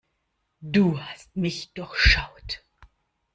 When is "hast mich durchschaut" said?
0.99-2.63